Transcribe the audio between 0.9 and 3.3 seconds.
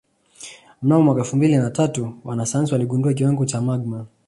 mwaka elfu mbili na tatu wanasayansi waligundua